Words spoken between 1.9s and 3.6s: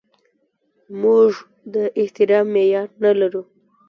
احترام معیار نه لرو.